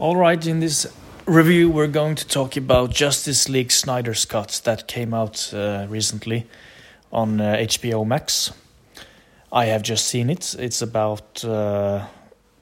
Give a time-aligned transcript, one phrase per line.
[0.00, 0.86] All right, in this
[1.26, 6.46] review, we're going to talk about Justice League Snyder's Cut that came out uh, recently
[7.12, 8.50] on uh, HBO Max.
[9.52, 10.56] I have just seen it.
[10.58, 12.06] It's about uh,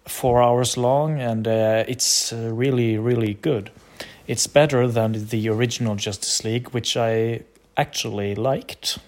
[0.05, 3.71] four hours long and uh, it's uh, really, really good.
[4.27, 7.43] It's better than the original Justice League, which I
[7.77, 8.99] actually liked.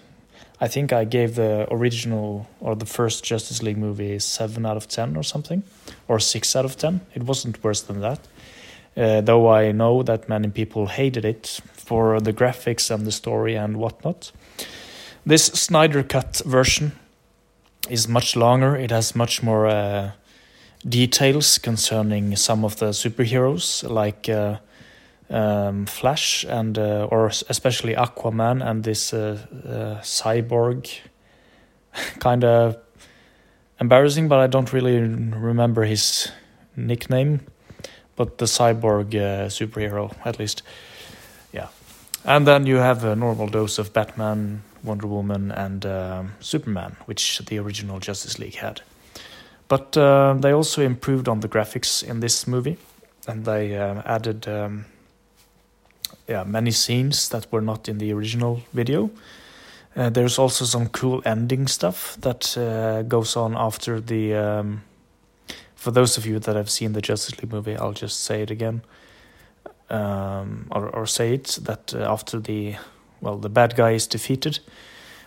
[0.63, 4.87] I think I gave the original or the first Justice League movie 7 out of
[4.87, 5.63] 10 or something,
[6.07, 7.01] or 6 out of 10.
[7.15, 8.19] It wasn't worse than that.
[8.95, 13.55] Uh, though I know that many people hated it for the graphics and the story
[13.55, 14.31] and whatnot.
[15.25, 16.91] This Snyder Cut version
[17.89, 18.75] is much longer.
[18.75, 20.11] It has much more uh,
[20.87, 24.57] details concerning some of the superheroes, like uh,
[25.31, 31.01] um, Flash and uh, or especially Aquaman and this uh, uh, cyborg.
[32.19, 32.77] kind of
[33.79, 36.31] embarrassing, but I don't really remember his
[36.75, 37.41] nickname.
[38.15, 40.63] But the cyborg uh, superhero, at least,
[41.51, 41.69] yeah.
[42.25, 47.39] And then you have a normal dose of Batman, Wonder Woman, and um, Superman, which
[47.39, 48.81] the original Justice League had.
[49.67, 52.77] But uh, they also improved on the graphics in this movie,
[53.27, 54.85] and they uh, added um,
[56.27, 59.09] yeah many scenes that were not in the original video.
[59.95, 64.33] Uh, there's also some cool ending stuff that uh, goes on after the.
[64.33, 64.83] Um,
[65.75, 68.51] for those of you that have seen the Justice League movie, I'll just say it
[68.51, 68.83] again,
[69.89, 72.75] um, or, or say it that uh, after the
[73.19, 74.59] well the bad guy is defeated,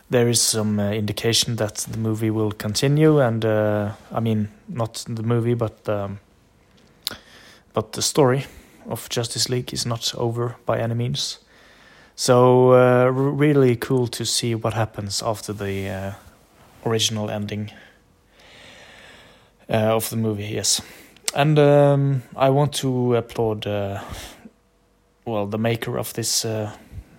[0.09, 5.05] there is some uh, indication that the movie will continue, and uh, I mean not
[5.09, 6.20] the movie, but um,
[7.75, 8.47] but the story
[8.87, 11.39] of Justice League is not over by any means.
[12.17, 16.13] So uh, really cool to see what happens after the uh,
[16.87, 17.73] original ending
[19.69, 20.47] uh, of the movie.
[20.47, 20.81] Yes,
[21.35, 24.01] and um, I want to applaud uh,
[25.25, 26.47] well the maker of this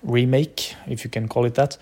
[0.06, 1.78] remake, if you can call it that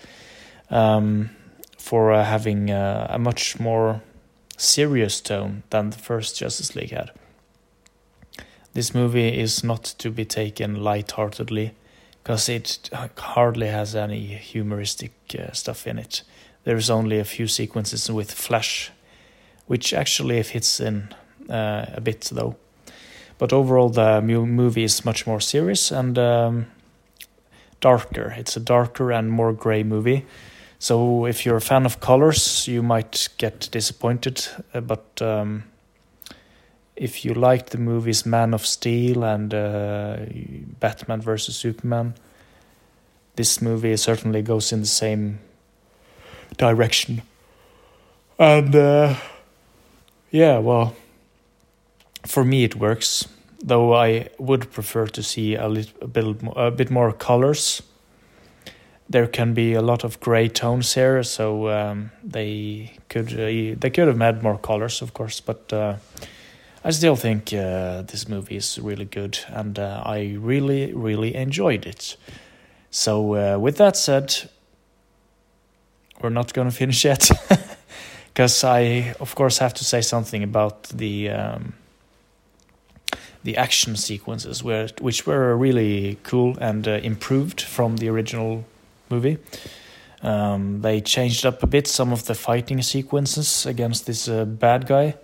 [0.70, 1.30] um,
[1.78, 4.02] for uh, having uh, a much more
[4.56, 7.10] serious tone than the first Justice League had.
[8.74, 11.72] This movie is not to be taken lightheartedly
[12.22, 16.22] because it hardly has any humoristic uh, stuff in it.
[16.64, 18.90] There's only a few sequences with Flash,
[19.66, 21.14] which actually fits in
[21.48, 22.56] uh, a bit though.
[23.38, 26.66] But overall, the movie is much more serious and um,
[27.80, 28.34] darker.
[28.36, 30.24] It's a darker and more gray movie
[30.84, 34.46] so if you're a fan of colors, you might get disappointed.
[34.74, 35.64] Uh, but um,
[36.96, 40.18] if you like the movies Man of Steel and uh,
[40.80, 42.14] Batman versus Superman,
[43.36, 45.40] this movie certainly goes in the same
[46.56, 47.22] direction.
[48.38, 49.14] And uh,
[50.30, 50.94] yeah, well,
[52.26, 53.28] for me it works.
[53.62, 57.82] Though I would prefer to see a little a bit, a bit more colors
[59.08, 63.90] there can be a lot of gray tones here, so um, they could uh, they
[63.90, 65.96] could have had more colors, of course, but uh,
[66.86, 71.86] I still think uh, this movie is really good, and uh, I really really enjoyed
[71.86, 72.16] it.
[72.90, 74.50] So uh, with that said,
[76.20, 77.30] we're not gonna finish yet,
[78.28, 81.30] because I of course have to say something about the.
[81.30, 81.74] Um,
[83.44, 88.64] the action sequences, were, which were really cool and uh, improved from the original
[89.10, 89.36] movie.
[90.22, 94.86] Um, they changed up a bit some of the fighting sequences against this uh, bad
[94.86, 95.16] guy,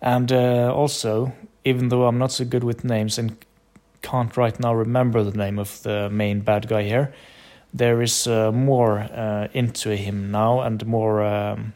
[0.00, 1.32] and uh, also,
[1.64, 3.36] even though I'm not so good with names and
[4.02, 7.12] can't right now remember the name of the main bad guy here,
[7.72, 11.22] there is uh, more uh, into him now and more.
[11.22, 11.74] Um,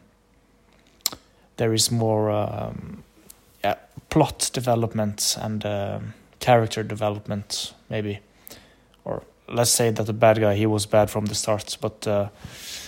[1.57, 3.03] there is more um,
[3.63, 3.75] yeah,
[4.09, 8.19] plot development and um, character development, maybe,
[9.05, 12.29] or let's say that the bad guy he was bad from the start, but uh,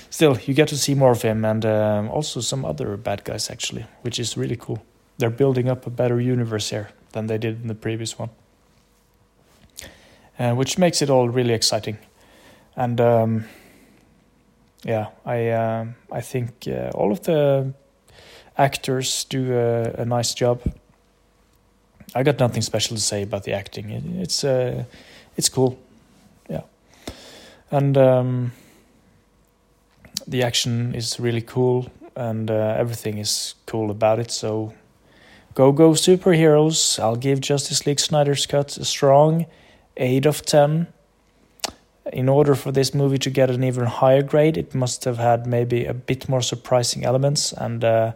[0.09, 3.49] still you get to see more of him and um, also some other bad guys
[3.49, 4.83] actually, which is really cool.
[5.17, 8.29] They're building up a better universe here than they did in the previous one,
[10.39, 11.97] uh, which makes it all really exciting.
[12.75, 13.45] And um,
[14.83, 17.73] yeah, I uh, I think uh, all of the
[18.57, 20.61] actors do a, a, nice job.
[22.15, 23.89] I got nothing special to say about the acting.
[23.89, 24.83] It, it's uh,
[25.35, 25.77] it's cool
[26.49, 26.61] yeah,
[27.71, 28.51] and um,
[30.27, 34.73] the action is really cool and uh, everything is cool about it so
[35.57, 36.99] go go superheroes.
[36.99, 39.47] I'll give justice league snyder's cut a strong
[39.97, 40.85] 8 of 10
[42.13, 45.47] in order for this movie to get an even higher grade it must have had
[45.47, 48.11] maybe a bit more surprising elements and uh,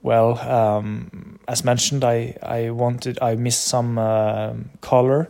[0.00, 5.28] well, um, as mentioned, I I wanted I missed some uh, color,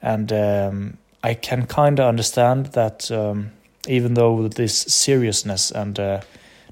[0.00, 3.50] and um, I can kind of understand that um,
[3.88, 6.20] even though this seriousness and uh,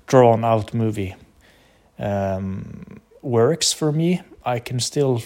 [0.06, 1.16] drawn out movie
[1.98, 2.95] um,
[3.26, 5.22] works for me, I can still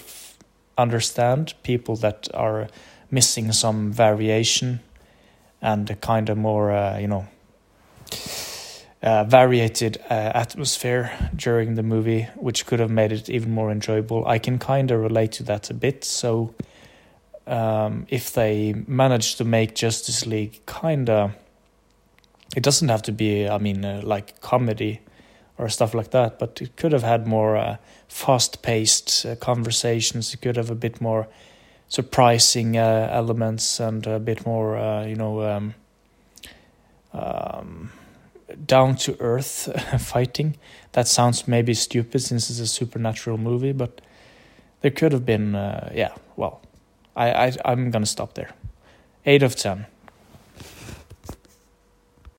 [0.77, 2.67] understand people that are
[3.11, 4.79] missing some variation
[5.61, 7.27] and a kind of more, uh, you know,
[9.03, 14.25] uh, variated uh, atmosphere during the movie, which could have made it even more enjoyable.
[14.25, 16.03] I can kind of relate to that a bit.
[16.03, 16.53] So,
[17.47, 21.31] um, if they manage to make Justice League kind of,
[22.55, 25.01] it doesn't have to be, I mean, uh, like comedy
[25.57, 27.77] or stuff like that, but it could have had more uh,
[28.07, 30.33] fast paced uh, conversations.
[30.33, 31.27] It could have a bit more
[31.87, 35.73] surprising uh, elements and a bit more, uh, you know, um,
[37.13, 37.91] um,
[38.65, 39.69] down to earth
[39.99, 40.57] fighting.
[40.93, 44.01] That sounds maybe stupid since it's a supernatural movie, but
[44.81, 46.61] there could have been, uh, yeah, well,
[47.15, 48.51] I, I, I'm gonna stop there.
[49.25, 49.85] 8 of 10.